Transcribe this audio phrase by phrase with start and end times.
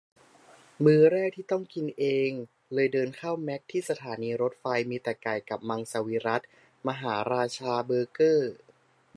[0.83, 2.31] มื้อแรกที่ต้องกินเอง
[2.73, 6.45] เลยเดินเข้าแมคที่สถานีรถไฟ มีแต่ไก่ กับมังสวิรัติ
[6.87, 8.53] มหาราชาเบอร์เกอร์